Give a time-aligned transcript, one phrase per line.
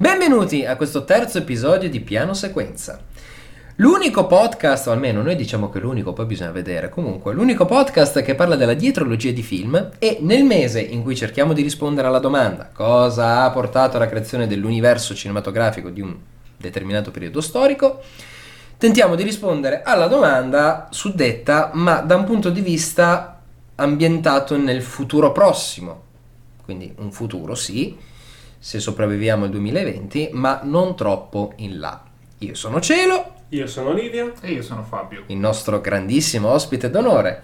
[0.00, 3.02] Benvenuti a questo terzo episodio di Piano Sequenza.
[3.76, 8.22] L'unico podcast, o almeno noi diciamo che è l'unico, poi bisogna vedere, comunque, l'unico podcast
[8.22, 12.18] che parla della dietrologia di film e nel mese in cui cerchiamo di rispondere alla
[12.18, 16.16] domanda cosa ha portato alla creazione dell'universo cinematografico di un
[16.56, 18.00] determinato periodo storico,
[18.78, 23.38] tentiamo di rispondere alla domanda suddetta, ma da un punto di vista
[23.74, 26.04] ambientato nel futuro prossimo.
[26.64, 28.08] Quindi un futuro sì,
[28.60, 32.04] se sopravviviamo al 2020, ma non troppo in là.
[32.38, 34.30] Io sono Cielo, Io sono Olivia.
[34.42, 35.24] E io sono Fabio.
[35.26, 37.42] il nostro grandissimo ospite d'onore,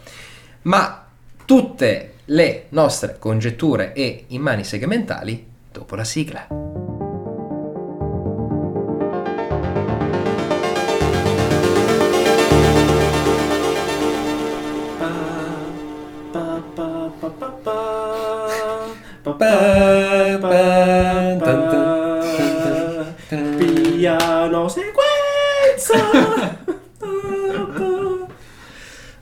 [0.63, 1.05] ma
[1.45, 6.47] tutte le nostre congetture e immani segmentali dopo la sigla.
[19.23, 21.06] Pa,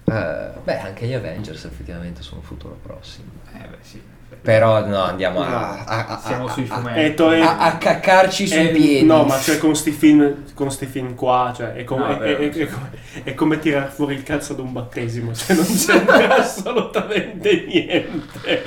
[0.07, 3.31] Eh, beh, anche gli Avengers effettivamente sono un futuro prossimo.
[3.55, 4.03] Eh beh sì.
[4.43, 7.23] Però no, andiamo a, a- a- a- Siamo sui fumetti.
[7.23, 9.05] A, a caccarci sui piedi.
[9.07, 12.37] No, ma cioè con sti film, con sti film qua, cioè, è, come, No, è,
[12.37, 12.91] è- è come-
[13.23, 18.63] è come tirare fuori il cazzo ad un battesimo, cioè non c'entra assolutamente niente.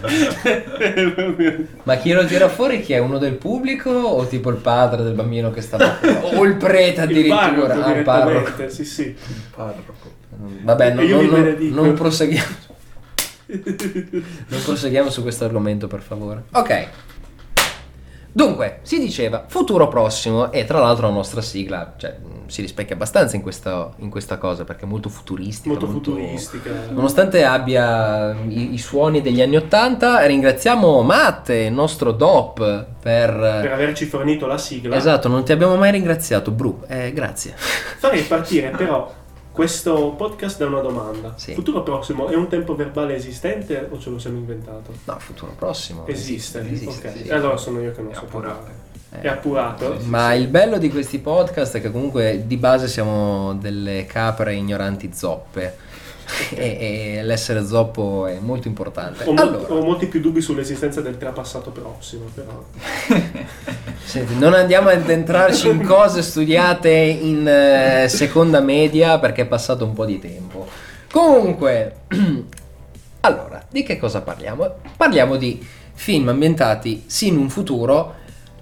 [1.84, 2.80] Ma chi lo tira fuori?
[2.82, 2.98] Chi è?
[2.98, 5.98] Uno del pubblico o tipo il padre del bambino che sta
[6.34, 7.36] o il prete il addirittura?
[7.48, 8.30] parroco Ah, il parroco.
[8.38, 9.14] direttamente, sì sì.
[10.62, 11.74] Vabbè, non, E io non- non- benedico.
[11.74, 12.68] non proseguiamo.
[13.50, 16.44] Non proseguiamo su questo argomento, per favore.
[16.52, 16.86] Ok.
[18.32, 22.16] Dunque, si diceva futuro prossimo e tra l'altro la nostra sigla cioè,
[22.50, 25.68] si rispecchia abbastanza in questa, in questa cosa perché è molto futuristica.
[25.68, 26.70] Molto futuristica.
[26.90, 33.30] Nonostante abbia i, i suoni degli anni Ottanta, ringraziamo Matte, il nostro DOP, per...
[33.30, 34.96] Per averci fornito la sigla.
[34.96, 36.82] Esatto, non ti abbiamo mai ringraziato, Bru.
[36.86, 37.54] Eh, grazie.
[37.56, 39.18] Farei partire però
[39.52, 41.34] questo podcast da una domanda.
[41.36, 41.54] Sì.
[41.54, 44.92] Futuro prossimo è un tempo verbale esistente o ce lo siamo inventato?
[45.04, 46.06] No, futuro prossimo.
[46.06, 46.60] Esiste.
[46.60, 47.16] esiste, ok.
[47.16, 47.22] sì.
[47.24, 48.88] E allora sono io che non È so parlare.
[49.10, 49.98] È appurato?
[50.04, 55.10] Ma il bello di questi podcast è che comunque di base siamo delle capre ignoranti
[55.12, 55.88] zoppe.
[56.54, 59.24] e, e l'essere zoppo è molto importante.
[59.24, 62.64] Ho, mo- allora, ho molti più dubbi sull'esistenza del trapassato prossimo, però.
[64.04, 69.84] senti, non andiamo ad entrarci in cose studiate in eh, seconda media perché è passato
[69.84, 70.68] un po' di tempo.
[71.10, 72.02] Comunque,
[73.22, 74.74] allora, di che cosa parliamo?
[74.96, 78.19] Parliamo di film ambientati sì in un futuro,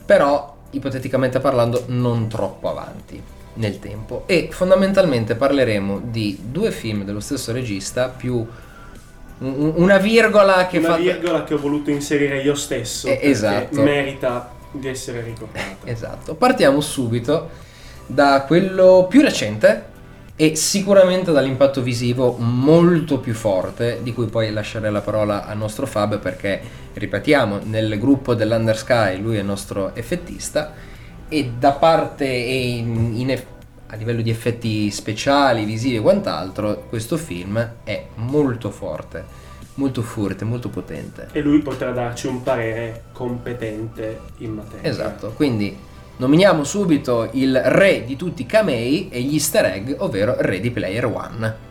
[0.09, 3.23] però ipoteticamente parlando non troppo avanti
[3.55, 10.67] nel tempo e fondamentalmente parleremo di due film dello stesso regista più un- una virgola
[10.67, 13.07] che Una fa virgola che ho voluto inserire io stesso.
[13.07, 13.83] Eh, esatto.
[13.83, 15.77] Merita di essere ricordata.
[15.85, 17.51] Esatto, partiamo subito
[18.07, 19.88] da quello più recente
[20.41, 25.85] e sicuramente dall'impatto visivo molto più forte, di cui poi lascerei la parola al nostro
[25.85, 26.61] Fab perché,
[26.93, 30.75] ripetiamo, nel gruppo dell'Undersky lui è il nostro effettista
[31.29, 33.47] e da parte e in- in eff-
[33.89, 39.25] a livello di effetti speciali, visivi e quant'altro, questo film è molto forte,
[39.75, 41.31] molto forte, molto potente.
[41.33, 44.89] E lui potrà darci un parere competente in materia.
[44.89, 45.77] Esatto, quindi
[46.19, 51.05] nominiamo subito il re di tutti i camei e gli easter egg, ovvero Ready Player
[51.07, 51.67] One.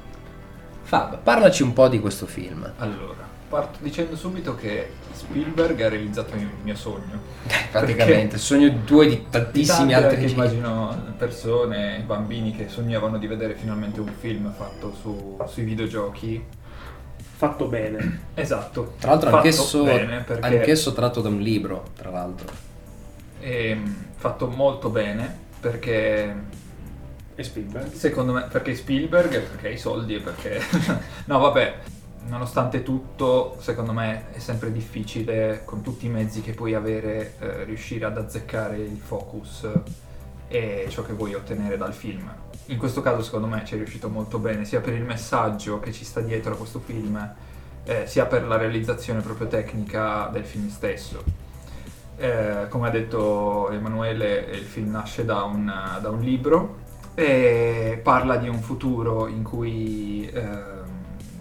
[0.83, 2.69] Fab, parlaci un po' di questo film.
[2.77, 7.19] Allora, parto dicendo subito che Spielberg ha realizzato il mio sogno.
[7.71, 10.37] Praticamente, sogno due di tantissimi altri registi.
[10.37, 16.41] immagino persone, bambini che sognavano di vedere finalmente un film fatto su- sui videogiochi.
[17.37, 18.21] Fatto bene.
[18.33, 18.93] Esatto.
[18.97, 19.85] Tra l'altro anch'esso,
[20.39, 22.66] anch'esso tratto da un libro, tra l'altro.
[23.39, 26.35] Ehm, fatto molto bene perché
[27.35, 27.91] E Spielberg?
[27.91, 30.59] Secondo me perché Spielberg, perché i soldi e perché...
[31.25, 31.75] no vabbè,
[32.27, 37.63] nonostante tutto, secondo me è sempre difficile con tutti i mezzi che puoi avere eh,
[37.63, 39.67] riuscire ad azzeccare il focus
[40.47, 42.33] e ciò che vuoi ottenere dal film.
[42.67, 45.91] In questo caso secondo me ci è riuscito molto bene, sia per il messaggio che
[45.91, 47.35] ci sta dietro a questo film,
[47.83, 51.46] eh, sia per la realizzazione proprio tecnica del film stesso.
[52.19, 55.71] Eh, come ha detto Emanuele, il film nasce da un,
[56.01, 56.77] da un libro
[57.13, 60.75] e parla di un futuro in cui ehm,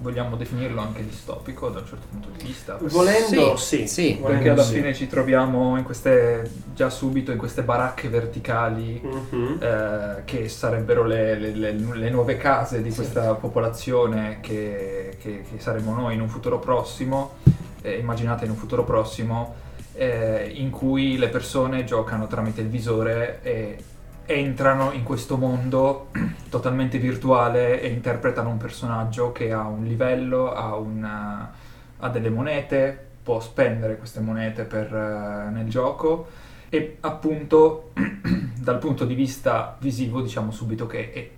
[0.02, 2.76] vogliamo definirlo anche distopico da un certo punto di vista.
[2.82, 3.88] Volendo, Sì, sì.
[3.88, 4.74] sì, Volendo, Perché alla sì.
[4.74, 9.56] fine ci troviamo in queste, già subito in queste baracche verticali Mhm.
[9.60, 12.96] eh, che sarebbero le, le- le- le nuove case di Sì.
[12.96, 17.36] questa popolazione che, che- che saremo noi in un futuro prossimo,
[17.80, 19.64] eh, immaginate in un futuro prossimo,
[19.96, 23.76] eh, in cui le persone giocano tramite il visore e
[24.26, 26.08] entrano in questo mondo
[26.50, 31.52] totalmente virtuale e interpretano un personaggio che ha un livello, ha, una,
[31.98, 36.28] ha delle monete, può spendere queste monete per, eh, nel gioco
[36.68, 37.92] e appunto
[38.58, 41.30] dal punto di vista visivo diciamo subito che è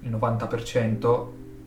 [0.00, 1.26] il 90%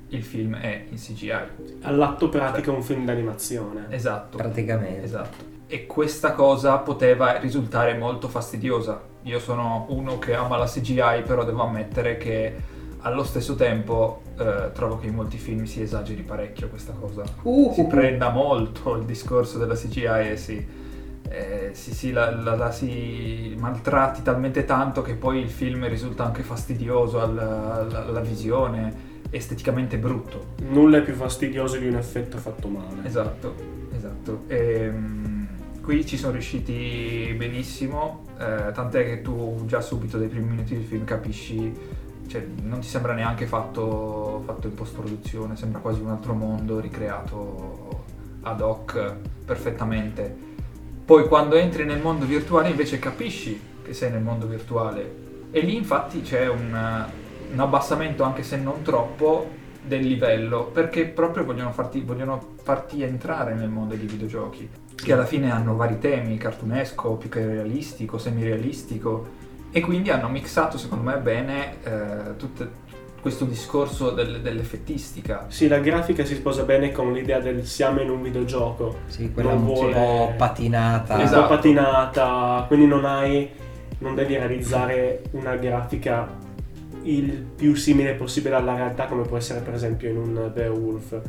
[0.09, 1.81] il film è in CGI.
[1.81, 3.87] All'atto pratico è un film d'animazione.
[3.89, 4.37] Esatto.
[4.37, 5.03] Praticamente.
[5.03, 5.56] Esatto.
[5.69, 9.01] E questa cosa poteva risultare molto fastidiosa.
[9.23, 12.55] Io sono uno che ama la CGI, però devo ammettere che
[13.01, 17.23] allo stesso tempo eh, trovo che in molti film si esageri parecchio questa cosa.
[17.41, 17.87] Uh, si uh, uh.
[17.87, 20.65] prenda molto il discorso della CGI e si,
[21.29, 26.23] eh, si, si- la, la- la si maltratti talmente tanto che poi il film risulta
[26.25, 30.53] anche fastidioso alla, alla- alla visione, esteticamente brutto.
[30.69, 33.05] Nulla è più fastidioso di un effetto fatto male.
[33.05, 33.53] Esatto,
[33.93, 34.43] esatto.
[34.47, 35.36] Ehm,
[35.87, 40.83] qui ci sono riusciti benissimo, eh, tant'è che tu già subito dai primi minuti del
[40.83, 41.73] film capisci,
[42.27, 48.03] cioè non ti sembra neanche fatto, fatto in post-produzione, sembra quasi un altro mondo ricreato
[48.41, 50.35] ad hoc perfettamente.
[51.05, 55.15] Poi quando entri nel mondo virtuale invece capisci che sei nel mondo virtuale
[55.51, 57.05] e lì infatti c'è un,
[57.53, 59.49] un abbassamento anche se non troppo
[59.87, 65.25] del livello perché proprio vogliono farti, vogliono farti entrare nel mondo dei videogiochi che alla
[65.25, 69.27] fine hanno vari temi, cartunesco, più che realistico, semirealistico
[69.71, 72.85] e quindi hanno mixato secondo me bene eh, tutto
[73.21, 75.45] questo discorso del- dell'effettistica.
[75.49, 78.99] Sì, la grafica si sposa bene con l'idea del siamo in un videogioco.
[79.07, 81.15] Sì, quella Non un vuole- po' patinata.
[81.15, 81.41] Un Esatto.
[81.41, 83.49] po' patinata, quindi non hai.
[83.99, 86.27] non devi realizzare una grafica
[87.07, 91.19] il più simile possibile alla realtà, come può essere per esempio in un Beowulf.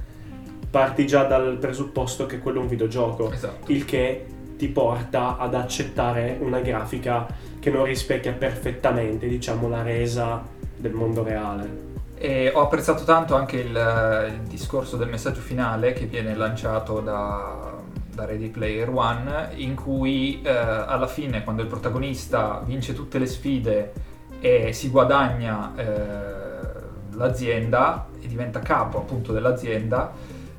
[0.70, 3.72] Parti già dal presupposto che quello è un videogioco, Esatto.
[3.72, 4.26] il che
[4.56, 7.26] ti porta ad accettare una grafica
[7.58, 10.44] che non rispecchia perfettamente, diciamo, la resa
[10.76, 11.86] del mondo reale.
[12.16, 17.76] E ho apprezzato tanto anche il, il discorso del messaggio finale che viene lanciato da,
[18.12, 23.26] da Ready Player One, in cui eh, alla fine, quando il protagonista vince tutte le
[23.26, 23.92] sfide
[24.40, 30.12] e si guadagna eh, l'azienda e diventa capo appunto dell'azienda,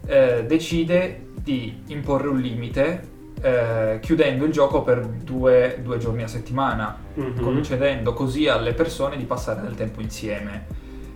[0.05, 6.27] eh, decide di imporre un limite eh, chiudendo il gioco per due, due giorni a
[6.27, 7.41] settimana Mhm.
[7.41, 10.65] concedendo così alle persone di passare del tempo insieme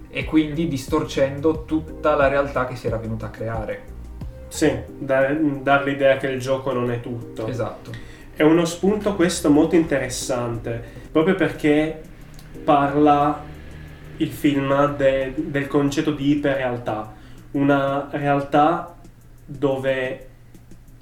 [0.09, 3.81] e quindi distorcendo tutta la realtà che si era venuta a creare.
[4.48, 7.48] Sì, dar, dar l'idea che il gioco non è tutto.
[7.48, 7.92] Esatto.
[8.36, 10.81] È uno spunto questo molto interessante,
[11.12, 12.01] proprio perché
[12.63, 13.44] parla
[14.18, 17.13] il film de- del concetto di iperrealtà,
[17.51, 18.95] una realtà
[19.45, 20.27] dove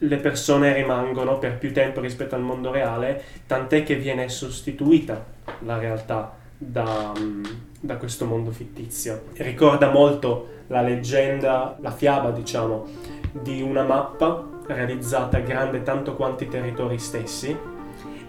[0.03, 5.23] le persone rimangono per più tempo rispetto al mondo reale, tant'è che viene sostituita
[5.59, 7.43] la realtà da, mm,
[7.79, 9.25] da questo mondo fittizio.
[9.37, 12.87] Ricorda molto la leggenda, la fiaba, diciamo,
[13.31, 17.55] di una mappa realizzata grande tanto quanto i territori stessi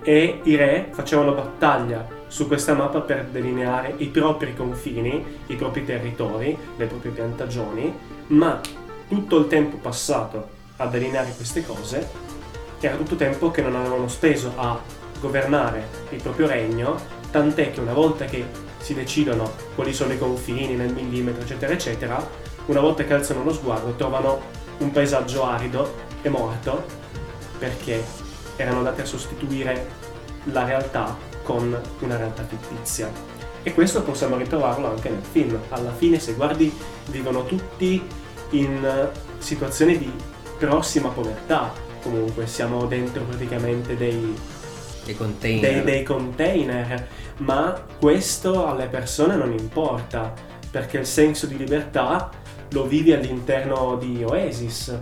[0.02, 5.84] e i re facevano battaglia su questa mappa per delineare i propri confini, i propri
[5.84, 7.94] territori, le proprie piantagioni,
[8.28, 8.60] ma
[9.08, 12.30] tutto il tempo passato a delineare queste cose
[12.80, 14.78] era tutto tempo che non avevano speso a
[15.20, 16.96] governare il proprio regno,
[17.30, 18.44] tant'è che una volta che
[18.78, 22.28] si decidono quali sono i confini nel millimetro, eccetera, eccetera,
[22.66, 24.40] una volta che alzano lo sguardo trovano
[24.78, 26.84] un paesaggio arido e morto
[27.58, 28.02] perché
[28.56, 29.86] erano andati a sostituire
[30.44, 33.10] la realtà con una realtà fittizia.
[33.62, 35.58] E questo possiamo ritrovarlo anche nel film.
[35.68, 36.72] Alla fine, se guardi,
[37.06, 38.02] vivono tutti
[38.50, 40.10] in eh, situazioni di
[40.58, 41.72] prossima povertà.
[42.02, 44.34] Comunque, siamo dentro praticamente dei,
[45.04, 45.60] Dei container.
[45.60, 50.32] dei, dei container, ma questo alle persone non importa,
[50.70, 52.30] perché il senso di libertà
[52.70, 54.98] lo vivi all'interno di Oasis.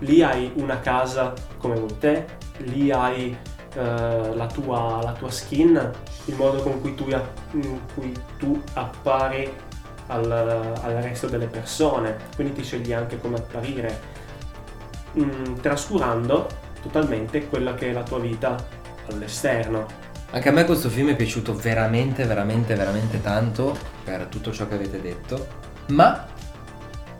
[0.00, 2.24] Lì hai una casa come vuoi te,
[2.64, 3.36] lì hai
[3.74, 5.90] eh, la, tua, la tua skin,
[6.26, 7.06] il modo con cui tu,
[7.52, 9.52] in cui tu appari
[10.08, 14.00] al, al resto delle persone, quindi ti scegli anche come apparire,
[15.18, 16.46] mm, trascurando
[16.82, 18.56] totalmente quella che è la tua vita
[19.10, 19.86] all'esterno.
[20.32, 24.74] Anche a me questo film è piaciuto veramente, veramente, veramente tanto per tutto ciò che
[24.74, 25.46] avete detto,
[25.88, 26.26] ma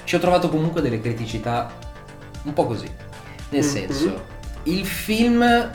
[0.04, 1.70] ci ho trovato comunque delle criticità
[2.44, 2.88] un po' così.
[3.50, 3.68] Nel Mhm.
[3.68, 4.24] senso,
[4.64, 5.70] il film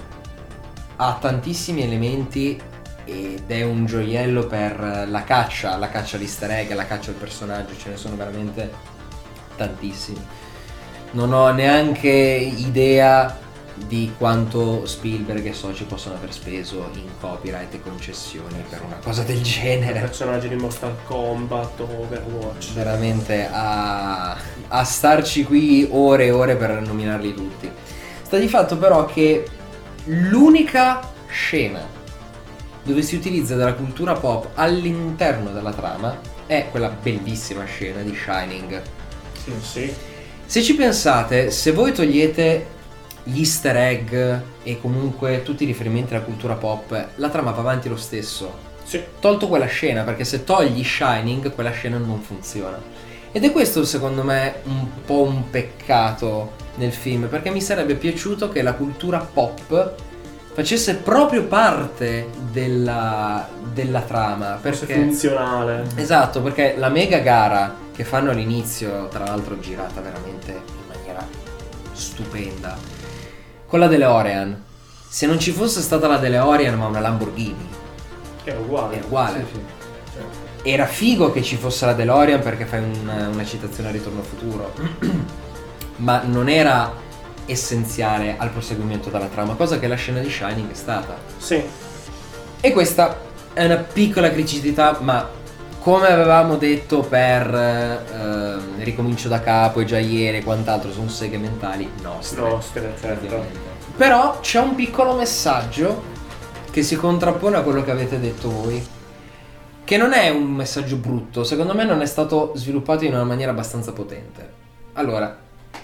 [0.98, 2.62] ha tantissimi elementi
[3.06, 7.78] ed è un gioiello per la caccia, la caccia all'easter egg, la caccia al personaggio,
[7.78, 8.72] ce ne sono veramente
[9.56, 10.24] tantissimi.
[11.12, 13.44] Non ho neanche idea
[13.76, 19.24] di quanto Spielberg e soci possono aver speso in copyright e concessioni per una cosa
[19.24, 20.00] del genere.
[20.00, 22.74] Personaggi di Mortal Kombat o Overwatch.
[22.74, 24.36] Veramente a,
[24.68, 27.72] a starci qui ore e ore per nominarli tutti.
[28.26, 29.46] Sta di fatto però che
[30.06, 31.88] l'unica scena
[32.82, 38.82] dove si utilizza della cultura pop all'interno della trama è quella bellissima scena di Shining.
[39.44, 39.94] Sì, sì.
[40.44, 42.66] Se ci pensate, se voi togliete
[43.24, 44.14] gli easter egg
[44.64, 48.54] e comunque tutti i riferimenti alla cultura pop, la trama va avanti lo stesso.
[48.84, 49.04] Sì.
[49.20, 52.80] Tolto quella scena, perché se togli Shining, quella scena non funziona.
[53.36, 58.48] Ed è questo secondo me un po' un peccato nel film, perché mi sarebbe piaciuto
[58.48, 59.94] che la cultura pop
[60.54, 64.58] facesse proprio parte della, della trama.
[64.62, 65.02] Forse Perché...
[65.02, 65.84] funzionale.
[65.96, 71.28] Esatto, perché la mega gara che fanno all'inizio, tra l'altro girata veramente in maniera
[71.92, 72.78] stupenda,
[73.68, 74.64] con la DeLorean.
[75.10, 77.68] Se non ci fosse stata la DeLorean ma una Lamborghini,
[78.46, 79.02] È uguale.
[79.02, 79.46] è uguale.
[79.52, 79.75] Sì, sì.
[80.68, 84.26] Era figo che ci fosse la DeLorean perché fai una, una citazione a Ritorno al
[84.26, 84.74] futuro,
[85.98, 86.92] ma non era
[87.46, 91.16] essenziale al proseguimento della trama, cosa che la scena di Shining è stata.
[91.38, 91.64] Sì.
[92.60, 93.16] E questa
[93.54, 95.30] è una piccola criticità, ma
[95.80, 102.42] come avevamo detto per ehm, Ricomincio da capo e Giaiere e quant'altro, sono segmentali nostre.
[102.42, 103.46] Nostre, certo.
[103.96, 106.14] Però c'è un piccolo messaggio
[106.72, 108.84] che si contrappone a quello che avete detto voi.
[109.86, 113.52] Che non è un messaggio brutto, secondo me non è stato sviluppato in una maniera
[113.52, 114.50] abbastanza potente.
[114.94, 115.38] Allora,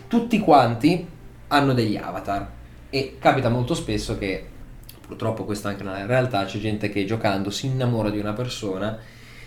[0.08, 1.08] tutti quanti
[1.50, 2.50] hanno degli avatar
[2.90, 4.44] e capita molto spesso che,
[5.06, 8.98] purtroppo questo anche nella realtà, c'è gente che giocando si innamora di una persona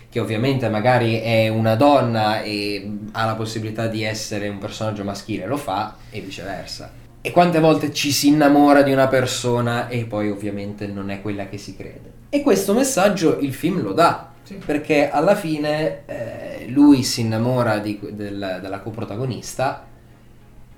[0.07, 5.47] che ovviamente magari è una donna e ha la possibilità di essere un personaggio maschile,
[5.47, 6.93] lo fa e viceversa.
[7.19, 11.49] E quante volte ci si innamora di una persona e poi ovviamente non è quella
[11.49, 12.13] che si crede.
[12.29, 14.55] E questo messaggio il film lo dà, Sì.
[14.65, 19.85] perché alla fine eh, lui si innamora di- del- della coprotagonista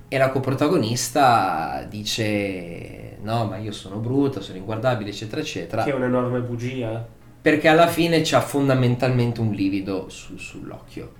[0.08, 5.94] e la coprotagonista dice no ma io sono brutta, sono inguardabile eccetera eccetera Che è
[5.94, 7.06] un'enorme bugia.
[7.42, 11.12] perché alla fine c'ha fondamentalmente un livido su- sull'occhio.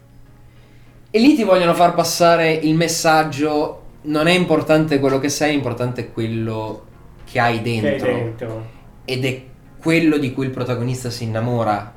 [1.10, 5.54] E lì ti vogliono far passare il messaggio, non è importante quello che sei, è
[5.54, 6.84] importante quello
[7.24, 8.08] che hai Che dentro.
[8.08, 8.66] è dentro.
[9.04, 9.42] Ed è
[9.80, 11.94] quello di cui il protagonista si innamora,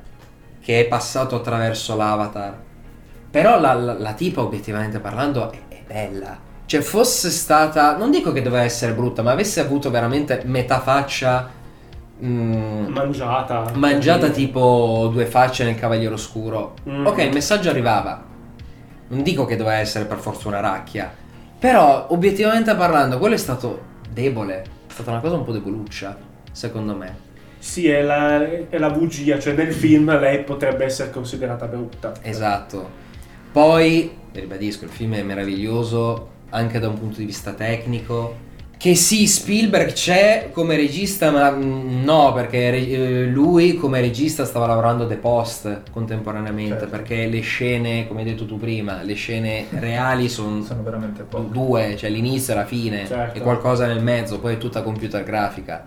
[0.62, 2.56] che è passato attraverso l'avatar.
[3.30, 6.38] Però la, la- la tipa, obiettivamente parlando, è, è bella.
[6.66, 11.50] Cioè, fosse stata, non dico che doveva essere brutta, ma avesse avuto veramente metà faccia...
[12.24, 13.72] mm, Mangiata.
[13.74, 16.74] mangiata tipo due facce nel Cavaliere Oscuro.
[16.88, 17.06] Mm.
[17.06, 18.22] Ok, il messaggio arrivava.
[19.08, 21.12] Non dico che doveva essere per forza una racchia.
[21.58, 24.62] Però, obiettivamente parlando, quello è stato debole.
[24.88, 26.16] È stata una cosa un po' deboluccia,
[26.50, 27.30] secondo me.
[27.62, 32.12] Sì, è la, è la bugia, cioè nel film lei potrebbe essere considerata brutta.
[32.22, 32.88] Esatto.
[33.52, 38.50] Poi, ribadisco, il film è meraviglioso anche da un punto di vista tecnico.
[38.76, 44.66] Che sì, Spielberg c'è come regista, ma mm, no, perché eh, lui come regista stava
[44.66, 46.88] lavorando a The Post contemporaneamente, Certo.
[46.88, 51.52] perché le scene, come hai detto tu prima, le scene reali sono Sono veramente poche.
[51.52, 53.38] due, cioè l'inizio e la fine, Certo.
[53.38, 55.84] e qualcosa nel mezzo, poi è tutta computer grafica.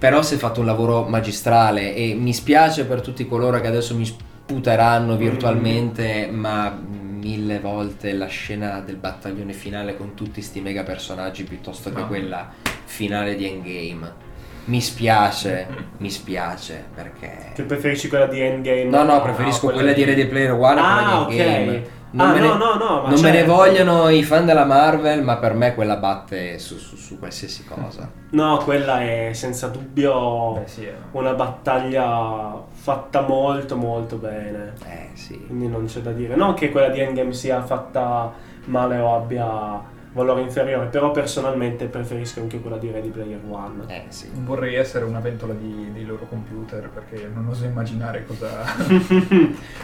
[0.00, 3.94] Però si è fatto un lavoro magistrale e mi spiace per tutti coloro che adesso
[3.94, 6.74] mi sputeranno virtualmente, ma
[7.20, 12.06] mille volte la scena del battaglione finale con tutti sti mega personaggi piuttosto che No.
[12.06, 12.48] quella
[12.86, 14.28] finale di Endgame.
[14.64, 15.66] Mi spiace,
[15.98, 17.52] mi spiace perché...
[17.54, 18.84] Che preferisci quella di Endgame?
[18.84, 21.76] No, no, preferisco quella di Ready Player One Ah, quella di Endgame.
[21.76, 21.88] ok.
[22.12, 23.52] Non, Ah, me, no, ne, no, no, ma non me ne certo.
[23.54, 28.10] vogliono i fan della Marvel, ma per me quella batte su, su- su qualsiasi cosa.
[28.30, 30.94] No, quella è senza dubbio Beh, sì, eh.
[31.12, 34.74] una battaglia fatta molto molto bene.
[34.86, 35.46] Eh sì.
[35.46, 36.36] Quindi non c'è da dire.
[36.36, 38.32] Non che quella di Endgame sia fatta
[38.66, 43.84] male o abbia valore inferiore, però personalmente preferisco anche quella di Ready Player One.
[43.88, 44.28] Eh sì.
[44.32, 48.48] Vorrei essere una ventola di- dei loro computer perché non oso immaginare cosa.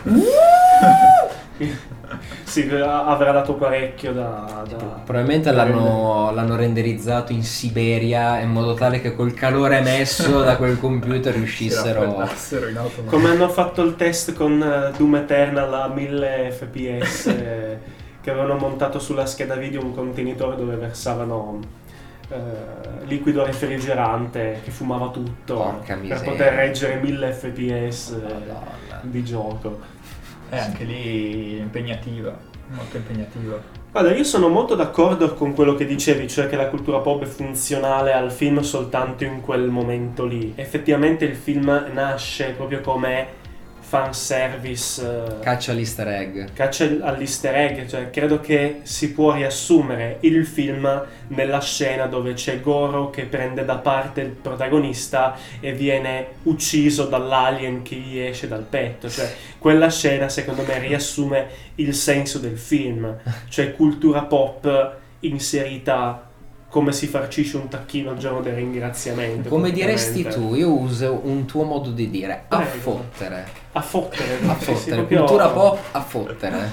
[2.45, 4.65] sì, avrà dato parecchio da...
[4.69, 10.57] da- Probabilmente l'hanno, l'hanno renderizzato in Siberia in modo tale che col calore emesso da
[10.57, 12.29] quel computer riuscissero...
[13.07, 17.79] Come hanno fatto il test con eh, Doom Eternal a 1000 fps eh,
[18.21, 21.61] che avevano montato sulla scheda video un contenitore dove versavano
[22.29, 22.37] eh,
[23.05, 26.31] liquido refrigerante che fumava tutto Porca per miseria.
[26.31, 29.01] poter reggere 1000 fps eh, Madonna.
[29.03, 29.95] di gioco.
[30.49, 32.37] È anche lì impegnativa,
[32.69, 33.61] molto impegnativa.
[33.91, 37.27] Guarda, io sono molto d'accordo con quello che dicevi, cioè che la cultura pop è
[37.27, 40.53] funzionale al film soltanto in quel momento lì.
[40.55, 43.45] Effettivamente il film nasce proprio come
[43.89, 45.01] fanservice.
[45.01, 46.53] eh, Caccia all'easter egg.
[46.53, 52.61] caccia all'easter egg, cioè credo che si può riassumere il film nella scena dove c'è
[52.61, 58.65] Goro che prende da parte il protagonista e viene ucciso dall'alien che gli esce dal
[58.69, 63.17] petto, cioè quella scena secondo me riassume il senso del film,
[63.49, 66.26] cioè cultura pop inserita
[66.77, 69.49] come si farcisce un tacchino il giorno del ringraziamento.
[69.49, 72.71] Come diresti tu, io uso un tuo modo di dire, a Prego.
[72.79, 73.47] fottere.
[73.73, 74.39] A fottere.
[74.47, 76.71] A sì, sì, fottere, proprio- cultura pop a fottere.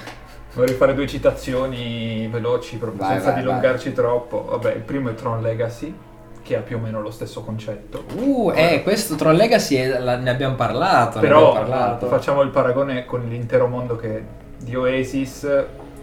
[0.56, 4.44] Vorrei fare due citazioni veloci proprio Vai, senza vai, dilungarci troppo.
[4.44, 5.96] Vabbè, il primo è Tron Legacy,
[6.44, 8.04] che ha più o meno lo stesso concetto.
[8.18, 12.08] Uh, eh, questo Tron Legacy è- la- ne abbiamo parlato, ne Però abbiamo parlato.
[12.08, 14.22] facciamo il paragone con l'intero mondo che
[14.60, 15.48] di Oasis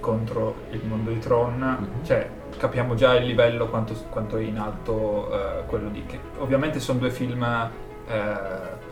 [0.01, 2.05] contro il mondo di Tron, Mhm.
[2.07, 2.27] cioè
[2.61, 6.99] capiamo già il livello quanto, quanto è in alto eh, quello di che ovviamente sono
[6.99, 7.43] due film
[8.07, 8.89] eh,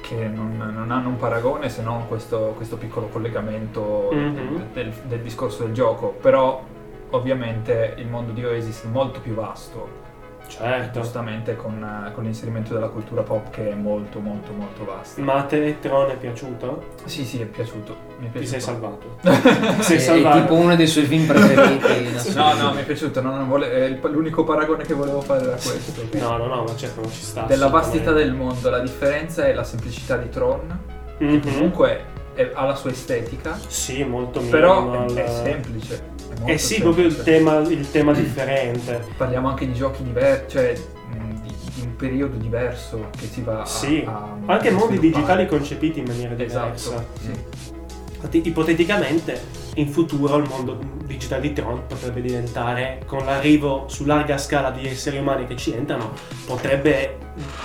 [0.00, 4.72] che non, non hanno un paragone se non questo, questo piccolo collegamento Mhm.
[4.72, 6.62] del, del discorso del gioco, però
[7.10, 10.02] ovviamente il mondo di Oasis è molto più vasto
[10.46, 11.00] Certo.
[11.00, 15.20] giustamente con, eh, con l'inserimento della cultura pop che è molto molto molto vasta.
[15.22, 16.92] Ma a te Tron è piaciuto?
[17.06, 17.96] Sì, sì, è piaciuto.
[18.18, 18.50] Mi è Ti piaciuto.
[18.50, 19.16] sei salvato.
[19.78, 20.40] È, sei è salvato.
[20.40, 22.12] tipo uno dei suoi film preferiti.
[22.34, 23.20] No, no, mi è piaciuto.
[23.20, 26.02] no, non vole- l'unico paragone che volevo fare era questo.
[26.18, 27.42] No, no, no, ma certo non ci sta.
[27.42, 30.78] Della vastità del mondo, la differenza è la semplicità di Tron,
[31.18, 31.40] che Mhm.
[31.42, 35.14] comunque è- ha la sua estetica, Sì, molto però minimal.
[35.14, 36.12] è, è semplice.
[36.44, 39.04] Eh sì, proprio il tema, il tema differente.
[39.16, 43.66] Parliamo anche di giochi diversi, cioè di, di un periodo diverso che si va a-
[43.66, 46.72] Sì, a, anche mondi digitali concepiti in maniera diversa.
[46.94, 47.20] Esatto.
[47.20, 47.72] sì.
[48.14, 49.40] Infatti, ipoteticamente,
[49.74, 54.86] in futuro il mondo digitale di Tron potrebbe diventare, con l'arrivo su larga scala di
[54.86, 56.12] esseri umani che ci entrano,
[56.46, 57.18] potrebbe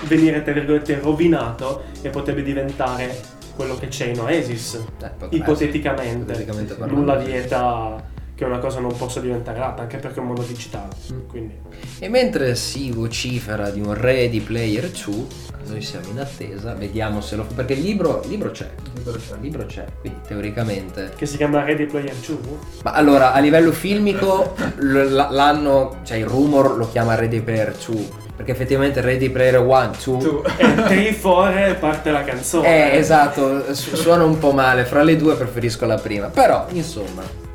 [0.04, 4.84] venire, tra virgolette, rovinato e potrebbe diventare quello che c'è in Oasis.
[5.02, 6.32] Eh, Ipoteticamente.
[6.34, 7.26] ipoteticamente Nulla sì.
[7.26, 8.04] vieta
[8.40, 10.88] che una cosa non possa diventare alta, anche perché è un mondo digitale.
[11.12, 11.28] Mm.
[11.28, 11.58] Quindi,
[12.00, 15.14] E mentre si vocifera di un Ready Player 2,
[15.68, 17.54] noi siamo in attesa, vediamo se lo fa.
[17.54, 18.70] Perché il libro, il libro c'è.
[18.96, 21.12] Il libro c'è, quindi teoricamente.
[21.18, 22.38] che si chiama Ready Player 2?
[22.84, 27.76] Ma allora, a livello filmico, l- l- l'hanno, cioè il rumor lo chiama Ready Player
[27.76, 28.28] 2.
[28.38, 30.18] Perché effettivamente Ready Player 1, 2.
[30.20, 30.42] Tu.
[30.58, 32.94] E 3-4 parte la canzone.
[32.94, 34.86] Eh, esatto, su- suona un po' male.
[34.86, 36.28] Fra le due preferisco la prima.
[36.28, 37.48] Però, insomma.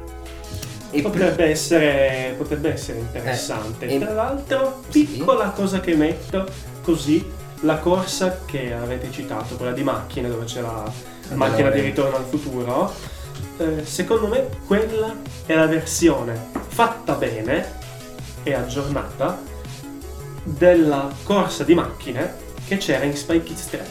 [1.02, 3.86] Potrebbe essere, potrebbe essere interessante.
[3.86, 5.04] Eh, e- Tra l'altro, Sì.
[5.04, 6.46] piccola cosa che metto
[6.82, 7.24] così,
[7.60, 10.90] la corsa che avete citato, quella di macchine, dove c'è la
[11.34, 12.92] macchina di ritorno al futuro,
[13.58, 15.14] eh, secondo me quella
[15.46, 17.82] è la versione fatta bene
[18.42, 19.40] e aggiornata
[20.42, 22.34] della corsa di macchine
[22.66, 23.86] che c'era in Spy Kids 3.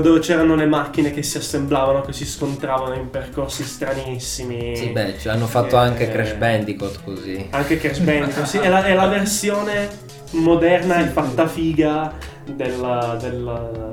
[0.00, 4.74] Dove c'erano le macchine che si assemblavano, che si scontravano in percorsi stranissimi.
[4.74, 7.46] Sì, beh, ci hanno fatto Eh, anche Crash Bandicoot così.
[7.50, 9.88] Anche Crash Bandicoot, sì, è la, è la versione
[10.32, 13.90] moderna e fatta figa della, della-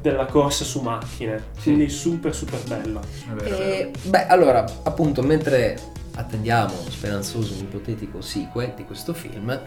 [0.00, 1.44] della corsa su macchine.
[1.58, 1.62] Sì.
[1.64, 3.00] Quindi super super bella.
[3.44, 5.78] E, beh, allora, appunto, mentre
[6.14, 9.60] attendiamo speranzoso un ipotetico sequel di questo film,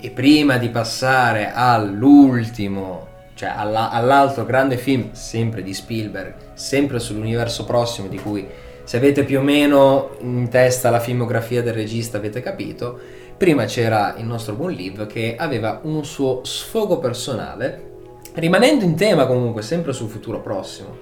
[0.00, 7.66] e prima di passare all'ultimo, cioè alla- all'altro grande film, sempre di Spielberg, sempre sull'universo
[7.66, 8.48] prossimo, di cui
[8.82, 12.98] se avete più o meno in testa la filmografia del regista avete capito,
[13.36, 17.90] prima c'era il nostro buon Liv che aveva un suo sfogo personale,
[18.34, 20.96] rimanendo in tema comunque sempre sul futuro prossimo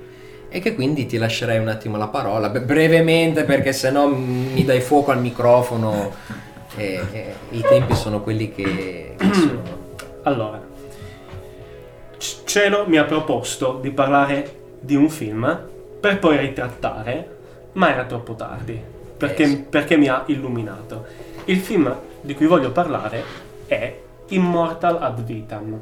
[0.49, 5.12] e che quindi ti lascerei un attimo la parola, brevemente perché sennò mi dai fuoco
[5.12, 6.11] al microfono
[6.75, 9.62] e, e i tempi sono quelli che, che sono.
[10.23, 10.63] Allora,
[12.55, 15.61] Cielo mi ha proposto di parlare di un film
[15.99, 17.38] per poi ritrattare,
[17.73, 18.81] ma era troppo tardi,
[19.17, 21.05] perché, Eh perché mi ha illuminato.
[21.47, 23.25] Il film di cui voglio parlare
[23.67, 25.81] è Immortal ad Vitam.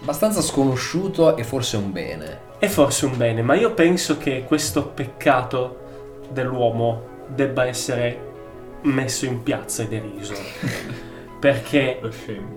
[0.00, 2.40] Abbastanza sconosciuto e forse un bene.
[2.58, 8.18] È forse un bene, ma io penso che questo peccato dell'uomo debba essere
[8.80, 10.34] messo in piazza e deriso.
[11.38, 12.00] Perché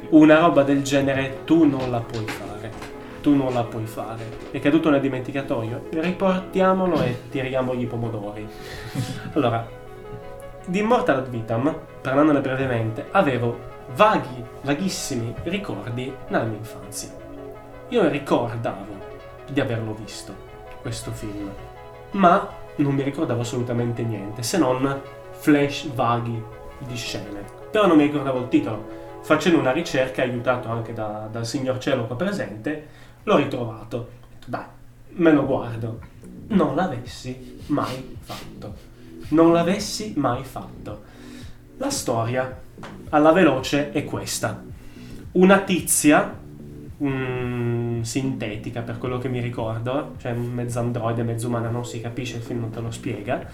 [0.09, 2.58] una roba del genere tu non la puoi fare.
[3.21, 4.23] Tu non la puoi fare.
[4.51, 5.87] È caduto nel dimenticatoio?
[5.91, 8.47] Riportiamolo e tiriamogli i pomodori.
[9.33, 9.67] Allora,
[10.65, 13.57] di Immortal ad Vitam, parlandone brevemente, avevo
[13.95, 17.09] vaghi, vaghissimi ricordi nella mia infanzia.
[17.89, 18.97] Io ricordavo
[19.49, 20.33] di averlo visto,
[20.81, 21.51] questo film,
[22.11, 25.01] ma non mi ricordavo assolutamente niente, se non
[25.31, 26.41] flash vaghi
[26.77, 27.43] di scene.
[27.71, 28.97] Però non mi ricordavo il titolo.
[29.21, 32.87] Facendo una ricerca, aiutato anche da- dal signor cielo qua presente,
[33.23, 33.97] l'ho ritrovato.
[33.97, 34.07] Ho
[34.39, 34.65] detto, Dai,
[35.09, 35.99] me lo guardo.
[36.47, 38.75] Non l'avessi mai fatto.
[39.29, 41.03] Non l'avessi mai fatto.
[41.77, 42.59] La storia,
[43.09, 44.63] alla veloce, è questa.
[45.33, 46.35] Una tizia,
[47.03, 52.37] mm, sintetica per quello che mi ricordo, cioè mezzo androide, mezzo umana, non si capisce,
[52.37, 53.47] il film non te lo spiega,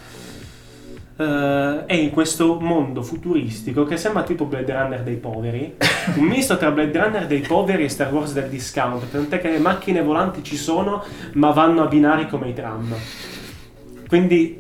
[1.18, 5.76] eh, è in questo mondo futuristico che sembra tipo Blade Runner dei poveri,
[6.18, 9.60] un misto tra Blade Runner dei poveri e Star Wars del discount, tant'è che le
[9.60, 12.94] macchine volanti ci sono, ma vanno a binari come i tram.
[14.08, 14.60] Quindi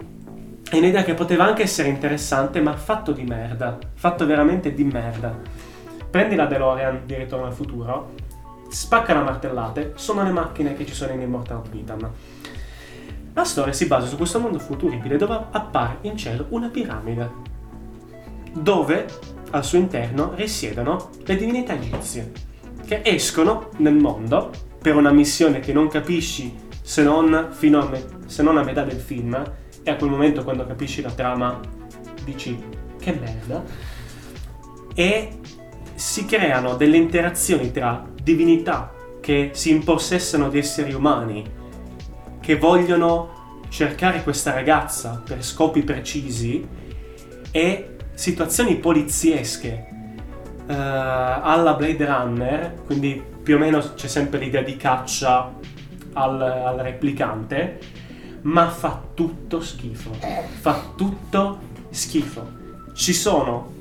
[0.69, 3.77] è un'idea che poteva anche essere interessante, ma fatto di merda.
[3.93, 5.37] Fatto veramente di merda.
[6.09, 8.13] Prendi la DeLorean di Ritorno al futuro,
[8.69, 12.09] spacca la martellate, sono le macchine che ci sono in Immortal Titan.
[13.35, 17.29] La storia si basa su questo mondo futuribile dove appare in cielo una piramide,
[18.53, 19.07] dove
[19.51, 22.31] al suo interno risiedono le divinità egizie,
[22.85, 27.49] che escono nel mondo per una missione che non capisci se non, a,
[27.89, 29.43] me- se non a metà del film,
[29.83, 31.59] e a quel momento quando capisci la trama
[32.23, 32.57] dici
[32.97, 33.61] che merda,
[34.95, 35.39] e
[35.93, 41.63] si creano delle interazioni tra divinità che si impossessano di esseri umani,
[42.45, 46.63] che vogliono cercare questa ragazza per scopi precisi,
[47.49, 49.87] e situazioni poliziesche
[50.67, 55.53] eh, alla Blade Runner, quindi più o meno c'è sempre l'idea di caccia
[56.13, 57.79] al, al replicante,
[58.41, 60.11] ma fa tutto schifo.
[60.59, 62.47] Fa tutto schifo.
[62.93, 63.73] Ci sono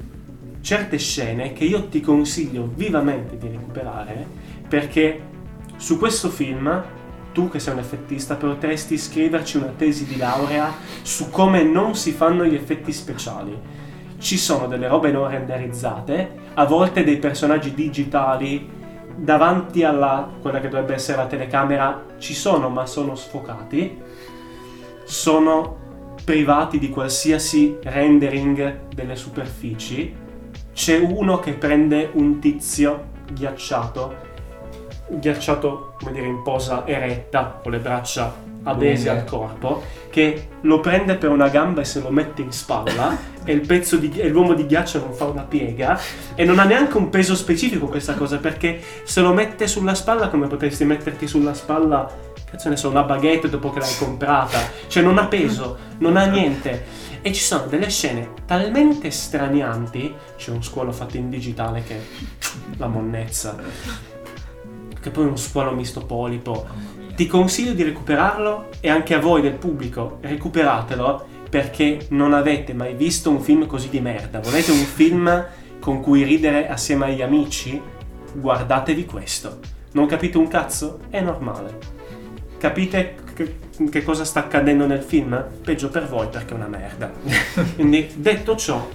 [0.62, 4.27] certe scene che io ti consiglio vivamente di recuperare
[4.66, 5.20] perché
[5.77, 6.83] su questo film
[7.35, 12.12] tu che sei un effettista potresti scriverci una tesi di laurea su come non si
[12.12, 13.61] fanno gli effetti speciali.
[14.18, 18.70] Ci sono delle robe non renderizzate, a volte dei personaggi digitali
[19.16, 24.01] davanti alla quella che dovrebbe essere la telecamera ci sono ma sono sfocati.
[25.03, 25.83] Sono
[26.25, 30.23] privati di qualsiasi rendering delle superfici.
[30.73, 34.33] C'è uno che prende un tizio ghiacciato,
[35.09, 39.21] ghiacciato come dire in posa eretta, con le braccia adese Lunghe.
[39.21, 43.53] al corpo, che lo prende per una gamba e se lo mette in spalla e
[43.53, 46.01] il pezzo di e l'uomo di ghiaccio non fa una piega
[46.35, 50.29] e non ha neanche un peso specifico questa cosa perché se lo mette sulla spalla
[50.29, 52.11] come potresti metterti sulla spalla
[52.51, 54.59] cazzo ne so una baguette dopo che l'hai comprata?
[54.87, 57.03] Cioè non ha peso non ha niente.
[57.27, 61.99] E ci sono delle scene talmente stranianti c'è un scuolo fatto in digitale che
[62.77, 63.57] la monnezza
[65.05, 66.67] che poi è uno squalo misto polipo
[67.14, 72.95] ti consiglio di recuperarlo e anche a voi del pubblico recuperatelo perché non avete mai
[72.95, 74.40] visto un film così di merda.
[74.40, 75.47] Volete un film
[75.79, 77.81] con cui ridere assieme agli amici?
[78.33, 79.61] Guardatevi questo.
[79.93, 81.01] Non capite un cazzo?
[81.11, 81.79] È normale.
[82.59, 83.59] Capite che,
[83.90, 85.45] che cosa sta accadendo nel film?
[85.62, 87.12] Peggio per voi perché è una merda.
[87.77, 88.88] Quindi detto ciò,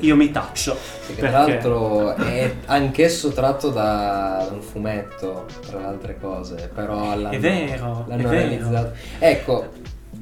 [0.00, 0.74] io mi taccio.
[1.06, 1.20] Che Perché?
[1.20, 7.38] tra l'altro è anch'esso tratto da un fumetto, tra le altre cose, però l'hanno, È
[7.38, 8.30] vero, l'hanno è vero.
[8.30, 8.92] realizzato.
[9.18, 9.68] Ecco,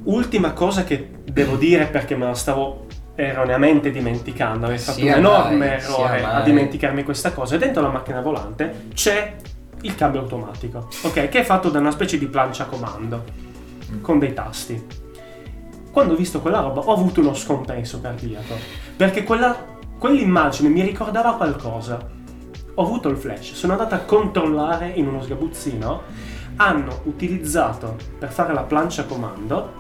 [0.04, 5.18] Ultima cosa che devo dire perché me la stavo erroneamente dimenticando, avrei fatto Sia un
[5.18, 7.56] enorme mai, errore a dimenticarmi questa cosa.
[7.59, 9.35] Dentro la macchina volante c'è
[9.83, 11.28] il cambio automatico, ok?
[11.28, 13.24] Che è fatto da una specie di plancia comando
[14.00, 14.87] con dei tasti.
[15.90, 18.55] Quando ho visto quella roba ho avuto uno scompenso cardiaco
[18.96, 19.57] perché quella,
[19.98, 22.18] quell'immagine mi ricordava qualcosa.
[22.74, 26.03] Ho avuto il flash, sono andato a controllare in uno sgabuzzino.
[26.57, 29.79] Hanno utilizzato per fare la plancia comando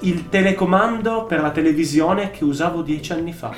[0.00, 3.54] il telecomando per la televisione che usavo dieci anni fa.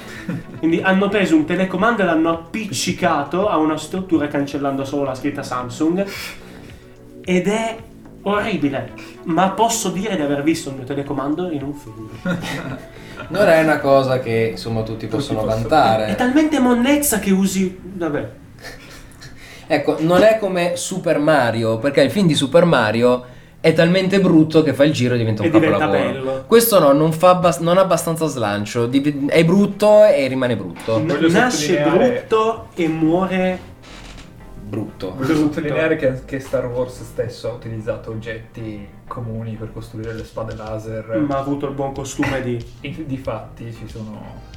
[0.59, 5.43] Quindi hanno preso un telecomando e l'hanno appiccicato a una struttura cancellando solo la scritta
[5.43, 6.07] Samsung.
[7.25, 7.77] Ed è
[8.25, 8.93] orribile.
[9.25, 12.09] Ma posso dire di aver visto il mio telecomando in un film.
[13.29, 16.15] non è una cosa che insomma tutti possono È vantare.
[16.17, 17.79] talmente monnezza che usi.
[17.83, 18.29] Vabbè.
[19.67, 23.25] Ecco, non è come Super Mario, perché il film di Super Mario
[23.61, 26.13] è talmente brutto che fa il giro e diventa un E diventa capolavoro.
[26.13, 26.45] bello.
[26.47, 28.91] Questo no, non, fa abbas- non ha abbastanza slancio,
[29.29, 30.99] è brutto e rimane brutto.
[30.99, 33.59] N- nasce sottolineare- brutto e muore.
[34.75, 35.15] Brutto.
[35.15, 40.55] Voglio sottolineare che, che Star Wars stesso ha utilizzato oggetti comuni per costruire le spade
[40.57, 41.17] laser.
[41.27, 42.63] Ma ha avuto il buon costume di.
[42.81, 44.53] E Difatti ci sono.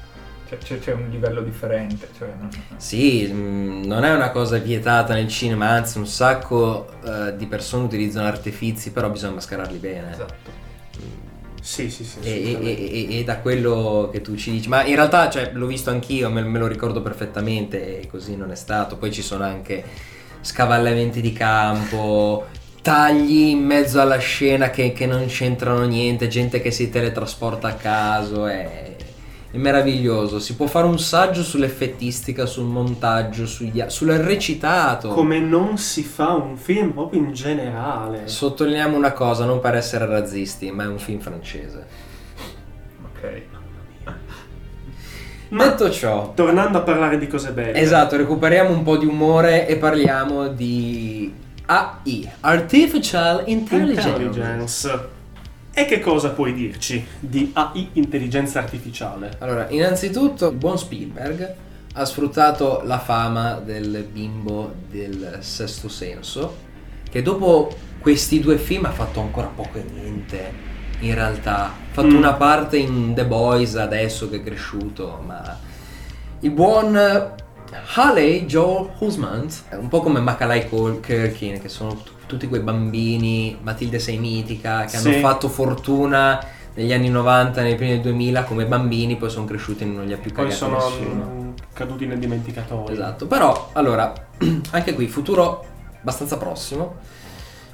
[0.47, 2.07] C'è, c'è- c'è un livello differente.
[2.17, 7.35] Cioè non- Sì, mh, non è una cosa vietata nel cinema, anzi un sacco eh,
[7.35, 10.11] di persone utilizzano artifici, però bisogna mascherarli bene.
[10.11, 10.56] Esatto.
[11.67, 12.19] Sì, sì, sì.
[12.21, 12.29] E,
[12.61, 15.89] e- e- e da quello che tu ci dici, ma in realtà cioè, l'ho visto
[15.89, 18.95] anch'io, me, me lo ricordo perfettamente e così non è stato.
[18.95, 19.83] Poi ci sono anche
[20.39, 22.45] scavallamenti di campo,
[22.81, 27.73] tagli in mezzo alla scena che, che non c'entrano niente, gente che si teletrasporta a
[27.73, 28.95] caso, è,
[29.49, 30.39] è meraviglioso.
[30.39, 35.09] Si può fare un saggio sull'effettistica, sul montaggio, sui dia- sul recitato.
[35.09, 38.27] Come non si fa un film proprio in generale.
[38.27, 41.87] Sottolineiamo una cosa, non per essere razzisti, ma è un film francese.
[43.03, 43.41] Ok.
[45.49, 47.79] Ma Detto ciò, tornando a parlare di cose belle.
[47.79, 51.33] Esatto, recuperiamo un po' di umore e parliamo di
[51.67, 54.09] AI, Artificial Intelligence.
[54.09, 55.15] Intelligence.
[55.79, 59.35] E che cosa puoi dirci di AI, intelligenza artificiale?
[59.37, 61.53] Allora, innanzitutto, il buon Spielberg
[61.93, 66.55] ha sfruttato la fama del bimbo del sesto senso,
[67.07, 70.51] che dopo questi due film ha fatto ancora poco e niente.
[71.01, 72.15] In realtà, ha fatto Mm.
[72.17, 75.59] una parte in The Boys adesso che è cresciuto, ma
[76.39, 76.95] il buon
[77.93, 83.57] Haley Joel Husmant è un po' come Macaulay Cul- Culkin, che sono tutti quei bambini,
[83.61, 85.07] Matilde sei mitica, che Sì.
[85.07, 86.39] hanno fatto fortuna
[86.75, 90.13] negli anni 90, nei primi del 2000 come bambini, poi sono cresciuti e non li
[90.13, 91.53] ha più Poi cagato sono nessuno.
[91.73, 92.93] caduti nel dimenticatoio.
[92.93, 94.13] Esatto, però allora,
[94.71, 95.65] anche qui futuro
[95.99, 96.95] abbastanza prossimo,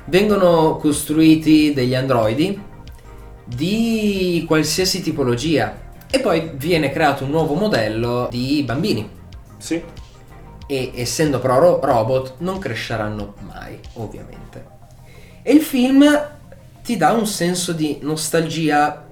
[0.06, 2.60] vengono costruiti degli androidi
[3.46, 5.76] di qualsiasi tipologia
[6.10, 9.10] e poi viene creato un nuovo modello di bambini
[9.58, 9.82] Sì.
[10.74, 14.66] E essendo però ro- robot non cresceranno mai, ovviamente.
[15.42, 16.04] E il film
[16.84, 19.06] ti dà un senso di nostalgia,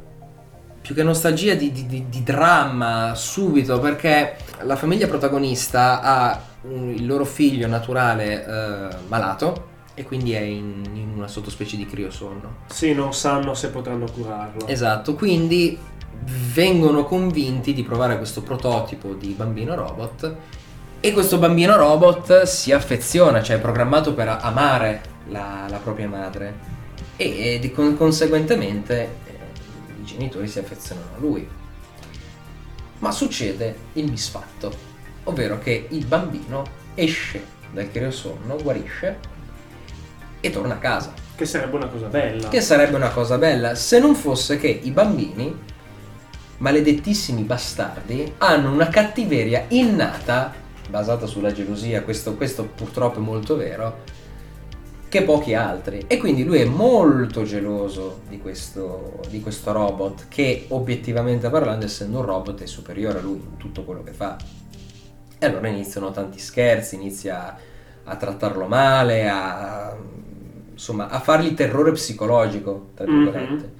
[0.82, 6.90] più che nostalgia, di, di- di- di dramma subito, perché la famiglia protagonista ha un-
[6.96, 12.56] il loro figlio naturale eh, malato e quindi è in, in una sottospecie di criosonno.
[12.68, 14.68] Sì, non sanno se potranno curarlo.
[14.68, 15.78] Esatto, quindi
[16.54, 20.36] vengono convinti di provare questo prototipo di bambino robot
[21.04, 26.54] e questo bambino robot si affeziona, cioè è programmato per amare la, la propria madre
[27.16, 29.40] e, e di con- conseguentemente eh,
[30.00, 31.50] i genitori si affezionano a lui.
[33.00, 34.72] Ma succede il misfatto,
[35.24, 39.18] ovvero che il bambino esce dal criosonno, guarisce
[40.40, 41.14] e torna a casa.
[41.34, 42.48] Che sarebbe una cosa bella.
[42.48, 45.52] Che sarebbe una cosa bella se non fosse che i bambini,
[46.58, 50.61] maledettissimi bastardi, hanno una cattiveria innata,
[50.92, 54.04] basata sulla gelosia, questo, questo purtroppo è molto vero,
[55.10, 56.04] che pochi altri.
[56.06, 62.20] E quindi lui è molto geloso di questo, di questo robot, che obiettivamente parlando, essendo
[62.20, 64.38] un robot, è superiore a lui in tutto quello che fa.
[65.40, 67.58] E allora iniziano tanti scherzi, inizia
[68.04, 69.96] a trattarlo male, a,
[70.72, 73.24] insomma, a fargli terrore psicologico, tra Mhm.
[73.24, 73.74] virgolette.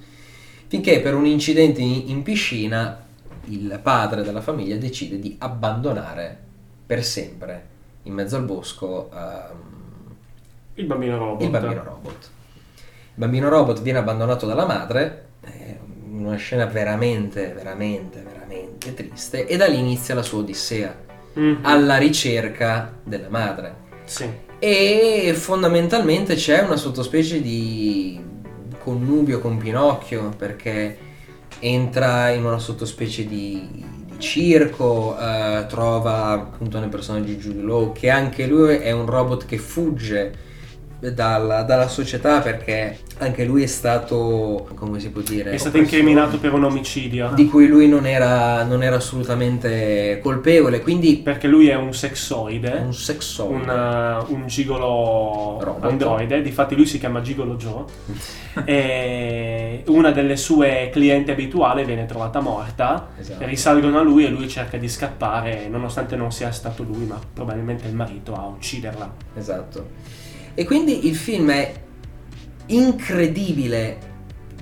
[0.66, 3.04] Finché per un incidente in, in piscina
[3.46, 6.38] il padre della famiglia decide di abbandonare
[6.86, 7.66] per sempre
[8.04, 10.14] in mezzo al bosco ehm,
[10.74, 11.42] Il bambino robot.
[11.42, 12.30] il bambino robot.
[13.14, 15.76] Il bambino robot viene abbandonato dalla madre, è
[16.10, 20.94] una scena veramente, veramente, veramente triste, e da lì inizia la sua odissea
[21.34, 21.58] Mhm.
[21.62, 23.74] alla ricerca della madre.
[24.04, 24.28] Sì.
[24.58, 28.20] E fondamentalmente c'è una sottospecie di
[28.78, 30.98] connubio con Pinocchio perché
[31.60, 33.84] entra in una sottospecie di
[34.22, 39.44] circo, eh, trova appunto nel personaggio di Jude Law che anche lui è un robot
[39.44, 40.50] che fugge
[41.10, 46.38] dalla, dalla società perché anche lui è stato, come si può dire, È stato incriminato
[46.38, 47.30] per un omicidio.
[47.34, 52.70] di cui lui non era, non era assolutamente colpevole, quindi Perché lui è un sexoide.
[52.84, 53.54] un sexoide.
[53.54, 55.84] un, uh, un gigolo Robot.
[55.90, 57.84] androide, difatti lui si chiama Gigolo Joe
[58.64, 63.44] e una delle sue clienti abituali viene trovata morta, Esatto.
[63.44, 67.86] risalgono a lui e lui cerca di scappare nonostante non sia stato lui ma probabilmente
[67.88, 69.12] il marito a ucciderla.
[69.34, 70.20] Esatto.
[70.54, 71.72] E quindi il film è
[72.66, 73.98] incredibile,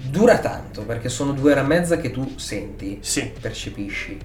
[0.08, 4.18] dura tanto perché sono due ore e mezza che tu senti, Sì, percepisci.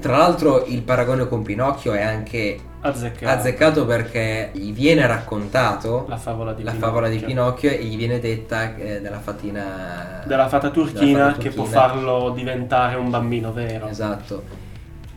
[0.00, 3.26] Tra l'altro il paragone con Pinocchio è anche azzeccato.
[3.38, 6.86] azzeccato perché gli viene raccontato La favola di la Pinocchio.
[6.92, 11.42] favola di Pinocchio e gli viene detta eh, della fatina Della fata turchina della fata
[11.42, 13.88] che può farlo diventare un bambino vero.
[13.88, 14.66] Esatto.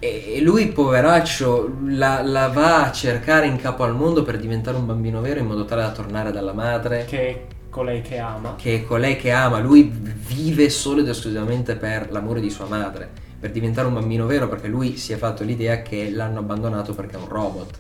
[0.04, 4.88] E lui, poveraccio, la, la va a cercare in capo al mondo per diventare un
[4.88, 8.56] bambino vero in modo tale da tornare dalla madre, che, Che è colei che ama.
[8.58, 9.60] è colei che ama.
[9.60, 13.08] Lui vive solo ed esclusivamente per l'amore di sua madre,
[13.40, 17.18] per diventare un bambino vero perché lui si è fatto l'idea che l'hanno abbandonato perché
[17.18, 17.78] è un robot.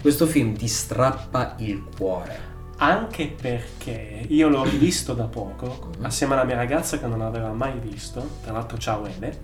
[0.00, 2.52] Questo film ti strappa il cuore.
[2.76, 6.04] Anche perché io l'ho rivisto da poco, Mhm.
[6.04, 8.24] assieme alla mia ragazza che non l'aveva mai visto.
[8.44, 9.36] Tra l'altro, ciao Ele.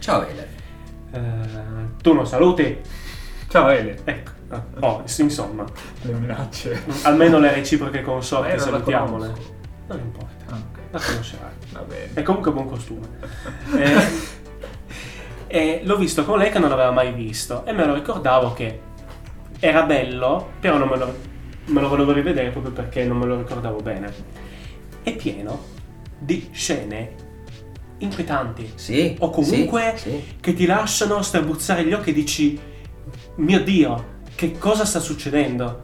[0.00, 0.64] Ciao Ele.
[1.16, 2.78] Eh, tu non saluti?
[3.48, 3.98] Ciao Ele.
[4.04, 4.30] Ecco.
[4.48, 5.64] Ah, Oh, insomma,
[6.02, 6.82] Le minacce.
[7.02, 8.00] almeno le reciproche
[8.54, 9.32] la salutiamole.
[9.88, 10.78] Non importa, Ah, ok.
[10.90, 11.50] la conoscerai.
[11.72, 12.10] Va bene.
[12.14, 13.06] È comunque buon costume.
[13.76, 14.34] Eh,
[15.48, 18.80] e l'ho visto con lei che non l'aveva mai visto e me lo ricordavo che
[19.60, 21.14] era bello, però non me lo,
[21.66, 24.12] me lo volevo rivedere proprio perché non me lo ricordavo bene.
[25.02, 25.74] È pieno
[26.18, 27.10] di scene
[27.98, 29.16] inquietanti Sì.
[29.20, 30.24] o comunque sì, sì.
[30.40, 32.58] che ti lasciano strabuzzare gli occhi e dici
[33.36, 35.82] mio Dio, che cosa sta succedendo?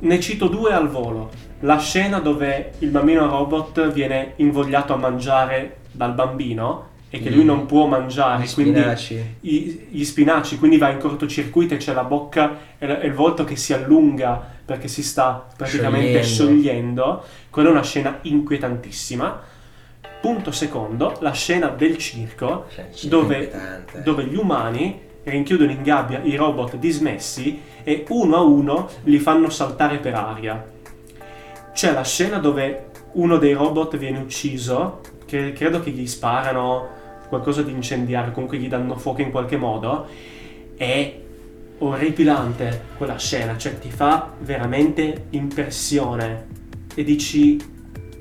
[0.00, 1.30] Ne cito due al volo.
[1.60, 7.44] La scena dove il bambino robot viene invogliato a mangiare dal bambino e che lui
[7.44, 7.46] Mm.
[7.46, 9.24] non può mangiare, Gli quindi spinaci.
[9.42, 13.12] i- gli spinaci, quindi va in cortocircuito e c'è la bocca e, la- e il
[13.12, 16.62] volto che si allunga perché si sta praticamente Sciogliendo.
[16.62, 17.24] sciogliendo.
[17.50, 19.40] Quella è una scena inquietantissima.
[20.22, 26.36] Punto secondo, la scena del circo c'è dove, dove gli umani rinchiudono in gabbia i
[26.36, 30.64] robot dismessi e uno a uno li fanno saltare per aria.
[31.72, 36.86] C'è la scena dove uno dei robot viene ucciso, che credo che gli sparano
[37.28, 40.06] qualcosa di incendiario, comunque gli danno fuoco in qualche modo.
[40.76, 41.20] È
[41.78, 46.46] orripilante quella scena, cioè ti fa veramente impressione.
[46.94, 47.60] E dici,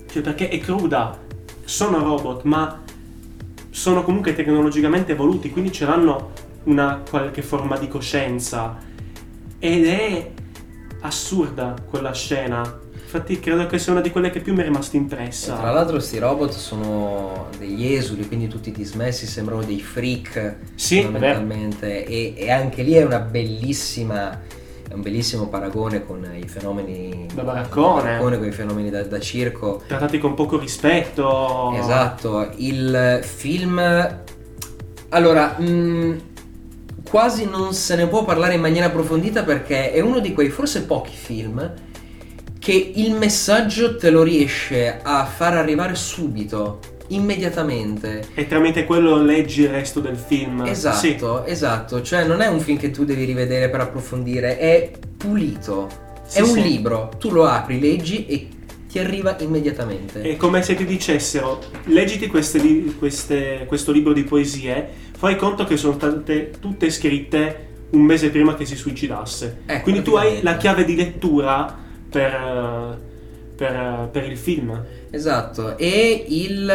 [0.09, 1.29] cioè perché è cruda,
[1.63, 2.81] sono robot, ma
[3.69, 6.31] sono comunque tecnologicamente evoluti, quindi ce l'hanno
[6.63, 8.77] una qualche forma di coscienza.
[9.59, 10.31] Ed è
[11.01, 12.79] assurda quella scena.
[12.93, 15.55] Infatti credo che sia una di quelle che più mi è rimasta E impressa.
[15.57, 22.05] tra l'altro sti robot sono degli esuli, quindi tutti dismessi, sembrano dei freak Sì, fondamentalmente.
[22.05, 24.39] E, e anche lì è una bellissima.
[24.91, 28.17] È un bellissimo paragone con i fenomeni Da baraccone.
[28.19, 29.81] con i fenomeni da, da circo.
[29.87, 31.71] Trattati con poco rispetto.
[31.77, 33.79] Esatto, il film...
[35.07, 36.21] Allora, mh,
[37.09, 40.83] quasi non se ne può parlare in maniera approfondita perché è uno di quei forse
[40.83, 41.73] pochi film
[42.59, 46.79] che il messaggio te lo riesce a far arrivare subito,
[47.13, 48.27] immediatamente.
[48.33, 50.63] E tramite quello leggi il resto del film.
[50.65, 50.71] Sì.
[50.71, 55.87] Esatto, esatto, cioè non è un film che tu devi rivedere per approfondire, è pulito,
[56.25, 56.61] Sì, è un sì.
[56.61, 58.47] libro, tu lo apri, leggi e
[58.89, 60.21] ti arriva immediatamente.
[60.21, 62.59] È come se ti dicessero, leggiti queste
[62.99, 68.55] queste- questo libro di poesie, fai conto che sono state tutte scritte un mese prima
[68.55, 69.61] che si suicidasse.
[69.65, 71.77] Ecco, Quindi tu hai la chiave di lettura
[72.09, 72.97] per, eh,
[73.55, 74.83] per, per il film.
[75.13, 76.71] Esatto, e il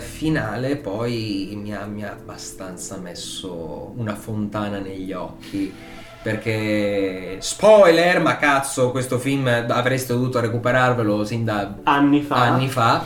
[0.00, 5.72] finale poi mi ha, mi ha abbastanza messo una fontana negli occhi.
[6.20, 12.34] Perché spoiler, ma cazzo, questo film avreste dovuto recuperarvelo sin da Anni fa.
[12.36, 13.04] anni fa.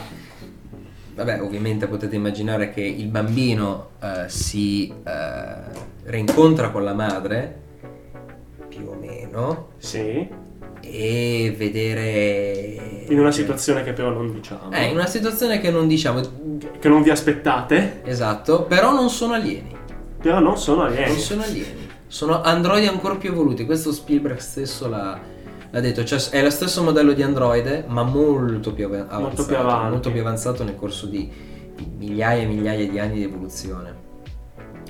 [1.14, 5.54] Vabbè, ovviamente potete immaginare che il bambino eh, si eh,
[6.04, 7.60] rincontra con la madre,
[8.68, 10.26] più o meno, Sì.
[10.82, 13.04] E vedere...
[13.08, 14.70] In una situazione che però non diciamo.
[14.72, 16.20] Eh, in una situazione che non diciamo
[16.78, 19.74] Che non vi aspettate, esatto, però non sono alieni.
[20.20, 21.08] però non sono alieni.
[21.08, 21.88] Non sono alieni.
[22.06, 23.64] Sono androidi ancora più evoluti.
[23.64, 25.18] Questo Spielberg stesso l'ha,
[25.70, 26.04] l'ha detto.
[26.04, 29.46] Cioè, è lo stesso modello di androide, ma molto più av- avanzato.
[29.46, 29.90] più avanti.
[29.90, 31.30] molto più avanzato nel corso di
[31.98, 34.01] migliaia e migliaia di anni di evoluzione.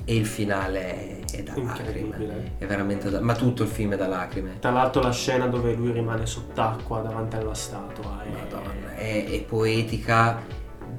[0.05, 1.99] E il finale è da lacrime.
[1.99, 2.51] Incredibile.
[2.57, 3.21] È veramente da...
[3.21, 4.57] Ma tutto il film è da lacrime.
[4.59, 8.21] Tra l'altro la scena dove lui rimane sott'acqua davanti alla statua.
[8.23, 8.27] È...
[8.29, 10.41] Madonna, è, è poetica,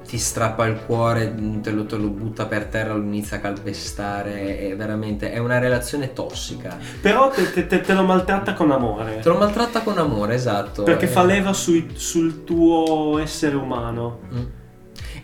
[0.07, 4.57] ti strappa il cuore, te lo, te lo butta per terra, lo inizia a calpestare,
[4.69, 6.75] è veramente, è una relazione tossica.
[6.99, 9.19] Però te, te- te- te lo maltratta con amore.
[9.19, 10.81] Te lo maltratta con amore, esatto.
[10.81, 14.19] Perché Eh, fa leva sui- sul tuo essere umano.
[14.33, 14.43] mm.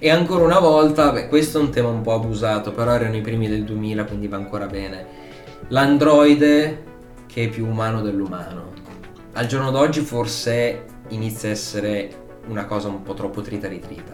[0.03, 3.21] E ancora una volta, beh, questo è un tema un po' abusato, però erano i
[3.21, 5.05] primi del 2000, quindi va ancora bene.
[5.67, 6.83] L'androide
[7.27, 8.71] che è più umano dell'umano.
[9.33, 12.09] Al giorno d'oggi forse inizia a essere
[12.47, 14.11] una cosa un po' troppo trita ritrita.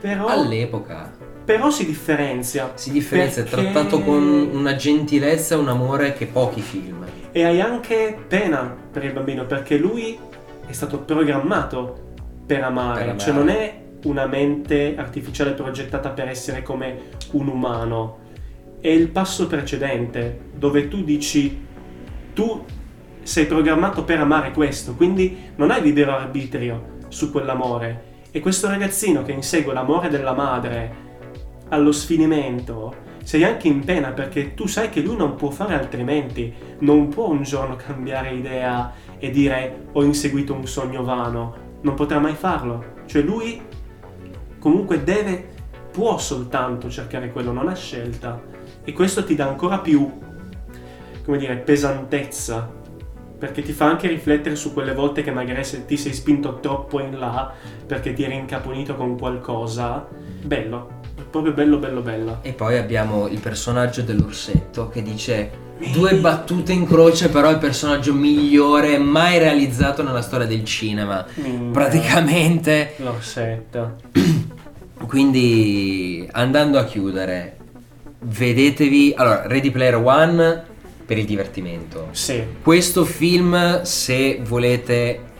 [0.00, 1.12] Però, All'epoca
[1.44, 2.72] però si differenzia.
[2.74, 7.04] si differenzia, è Perché- trattato con una gentilezza e un amore che pochi film.
[7.30, 10.18] E hai anche pena per il bambino perché lui
[10.66, 12.10] è stato programmato
[12.44, 12.94] per amare.
[12.98, 13.18] Per amare.
[13.18, 18.18] Cioè non è una mente artificiale progettata per essere come un umano.
[18.80, 21.66] È il passo precedente dove tu dici
[22.32, 22.64] tu
[23.22, 28.10] sei programmato per amare questo, quindi non hai libero arbitrio su quell'amore.
[28.30, 31.10] E questo ragazzino che insegue l'amore della madre
[31.68, 36.52] allo sfinimento, sei anche in pena perché tu sai che lui non può fare altrimenti,
[36.80, 42.18] non può un giorno cambiare idea e dire ho inseguito un sogno vano, non potrà
[42.18, 43.00] mai farlo.
[43.06, 43.60] Cioè lui
[44.62, 45.48] comunque deve,
[45.90, 48.40] può soltanto cercare quello, non ha scelta.
[48.84, 50.08] E questo ti dà ancora più,
[51.24, 52.80] come dire, pesantezza.
[53.38, 57.00] Perché ti fa anche riflettere su quelle volte che magari se ti sei spinto troppo
[57.00, 57.52] in là
[57.84, 60.06] perché ti eri incaponito con qualcosa.
[60.44, 62.38] Bello, proprio bello, bello, bello.
[62.42, 65.50] E poi abbiamo il personaggio dell'orsetto che dice
[65.90, 71.26] due battute in croce, però il personaggio migliore mai realizzato nella storia del cinema.
[71.34, 71.70] Minchia.
[71.72, 72.94] Praticamente.
[72.98, 73.96] L'orsetto.
[75.06, 77.56] Quindi andando a chiudere,
[78.20, 79.14] vedetevi.
[79.16, 80.64] Allora, Ready Player One
[81.04, 82.08] per il divertimento.
[82.12, 82.42] Sì.
[82.62, 85.30] Questo film, se volete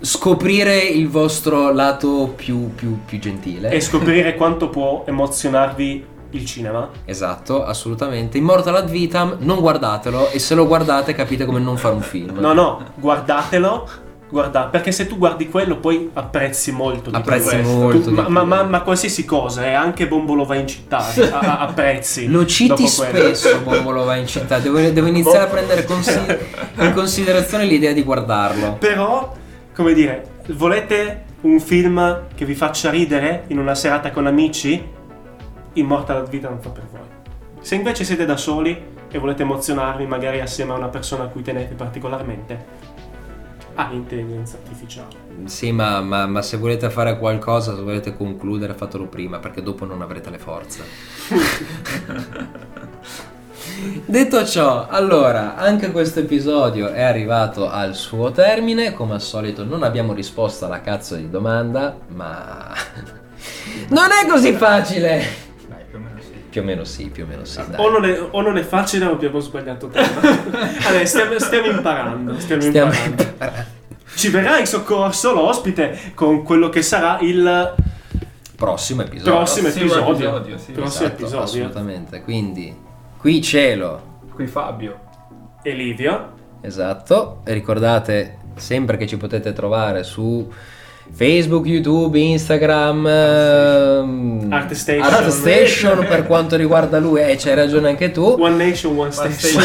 [0.00, 3.70] scoprire il vostro lato più, più, più gentile.
[3.70, 6.90] E scoprire quanto può emozionarvi il cinema.
[7.04, 8.38] Esatto, assolutamente.
[8.38, 12.38] Immortal ad vitam, non guardatelo e se lo guardate capite come non fare un film.
[12.38, 13.88] No, no, guardatelo.
[14.28, 18.42] Guarda, perché se tu guardi quello poi apprezzi molto di Apprezzi molto Tu- ma, ma,
[18.42, 20.98] ma- ma qualsiasi cosa, eh, anche Bombolo va in città,
[21.30, 22.26] a- apprezzi.
[22.26, 26.18] Lo citi spesso Bombolo va in città, devo, devo iniziare a prendere consi-
[26.80, 28.72] in considerazione l'idea di guardarlo.
[28.80, 29.32] Però,
[29.72, 34.94] come dire, volete un film che vi faccia ridere in una serata con amici?
[35.74, 37.00] Immortal vita non fa per voi.
[37.60, 38.76] Se invece siete da soli
[39.08, 42.64] e volete emozionarvi magari assieme a una persona a cui tenete particolarmente,
[43.76, 45.14] ha intelligenza artificiale.
[45.44, 49.84] Sì, ma, ma- ma se volete fare qualcosa, se volete concludere, fatelo prima, perché dopo
[49.84, 50.84] non avrete le forze.
[54.06, 58.92] Detto ciò, allora, anche questo episodio è arrivato al suo termine.
[58.94, 62.72] Come al solito non abbiamo risposto alla cazzo di domanda, ma...
[63.90, 65.45] non è così facile!
[66.56, 67.60] Più o meno sì, più o meno sì.
[67.68, 67.84] dai.
[67.84, 70.20] O non, è, o non è facile o abbiamo sbagliato tema.
[70.88, 72.40] allora, stiamo, stiamo imparando.
[72.40, 73.22] Stiamo, Stiamo imparando.
[73.22, 73.64] imparando.
[74.14, 77.74] Ci verrà in soccorso l'ospite con quello che sarà il
[78.56, 79.34] Prossimo episodio.
[79.34, 80.12] prossimo Prossimo episodio.
[80.14, 80.72] episodio, sì.
[80.72, 81.42] prossimo Esatto, episodio.
[81.44, 82.22] Assolutamente.
[82.22, 82.74] Quindi,
[83.18, 84.20] qui cielo.
[84.34, 84.98] Qui Fabio.
[85.62, 86.32] E Livio.
[86.62, 90.50] Esatto, e ricordate sempre che ci potete trovare su
[91.12, 95.02] Facebook, YouTube, Instagram, ehm, ArtStation.
[95.02, 98.36] ArtStation per quanto riguarda lui, e c'hai ragione anche tu.
[98.38, 99.62] One Nation, One One Station.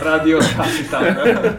[0.00, 1.58] Radio Capitan.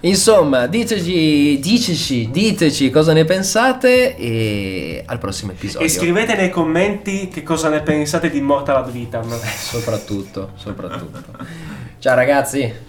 [0.00, 5.86] Insomma, diteci, diteci, diteci cosa ne pensate e al prossimo episodio.
[5.86, 9.28] E scrivete nei commenti che cosa ne pensate di Immortal ad Vitam.
[9.56, 11.22] Soprattutto, soprattutto.
[11.98, 12.87] Ciao ragazzi.